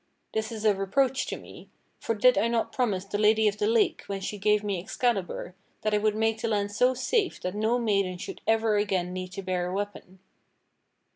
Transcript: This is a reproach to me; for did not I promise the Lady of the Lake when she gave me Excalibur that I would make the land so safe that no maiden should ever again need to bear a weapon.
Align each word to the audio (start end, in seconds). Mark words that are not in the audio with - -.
This 0.33 0.51
is 0.51 0.65
a 0.65 0.73
reproach 0.73 1.27
to 1.27 1.37
me; 1.37 1.69
for 1.99 2.15
did 2.15 2.35
not 2.35 2.67
I 2.69 2.75
promise 2.75 3.05
the 3.05 3.19
Lady 3.19 3.47
of 3.47 3.59
the 3.59 3.67
Lake 3.67 4.01
when 4.07 4.19
she 4.19 4.39
gave 4.39 4.63
me 4.63 4.79
Excalibur 4.79 5.53
that 5.83 5.93
I 5.93 5.99
would 5.99 6.15
make 6.15 6.41
the 6.41 6.47
land 6.47 6.71
so 6.71 6.95
safe 6.95 7.39
that 7.41 7.53
no 7.53 7.77
maiden 7.77 8.17
should 8.17 8.41
ever 8.47 8.77
again 8.77 9.13
need 9.13 9.31
to 9.33 9.43
bear 9.43 9.67
a 9.67 9.73
weapon. 9.75 10.17